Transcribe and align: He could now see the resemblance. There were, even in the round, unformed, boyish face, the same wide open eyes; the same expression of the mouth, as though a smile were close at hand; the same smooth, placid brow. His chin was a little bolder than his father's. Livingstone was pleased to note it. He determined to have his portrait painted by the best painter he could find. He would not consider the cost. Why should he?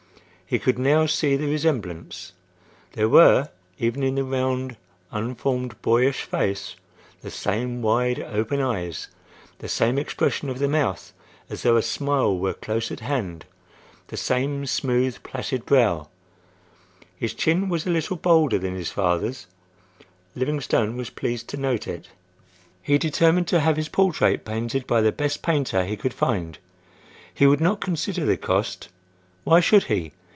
He 0.51 0.59
could 0.59 0.77
now 0.77 1.05
see 1.05 1.37
the 1.37 1.47
resemblance. 1.47 2.33
There 2.91 3.07
were, 3.07 3.47
even 3.79 4.03
in 4.03 4.15
the 4.15 4.25
round, 4.25 4.75
unformed, 5.09 5.81
boyish 5.81 6.23
face, 6.23 6.75
the 7.21 7.31
same 7.31 7.81
wide 7.81 8.19
open 8.19 8.59
eyes; 8.59 9.07
the 9.59 9.69
same 9.69 9.97
expression 9.97 10.49
of 10.49 10.59
the 10.59 10.67
mouth, 10.67 11.13
as 11.49 11.63
though 11.63 11.77
a 11.77 11.81
smile 11.81 12.37
were 12.37 12.53
close 12.53 12.91
at 12.91 12.99
hand; 12.99 13.45
the 14.07 14.17
same 14.17 14.65
smooth, 14.65 15.23
placid 15.23 15.65
brow. 15.65 16.09
His 17.15 17.33
chin 17.33 17.69
was 17.69 17.87
a 17.87 17.89
little 17.89 18.17
bolder 18.17 18.59
than 18.59 18.75
his 18.75 18.91
father's. 18.91 19.47
Livingstone 20.35 20.97
was 20.97 21.09
pleased 21.09 21.47
to 21.47 21.55
note 21.57 21.87
it. 21.87 22.09
He 22.83 22.97
determined 22.97 23.47
to 23.47 23.61
have 23.61 23.77
his 23.77 23.87
portrait 23.87 24.43
painted 24.43 24.85
by 24.85 24.99
the 24.99 25.13
best 25.13 25.43
painter 25.43 25.85
he 25.85 25.95
could 25.95 26.13
find. 26.13 26.57
He 27.33 27.47
would 27.47 27.61
not 27.61 27.79
consider 27.79 28.25
the 28.25 28.35
cost. 28.35 28.89
Why 29.45 29.61
should 29.61 29.85
he? 29.85 30.11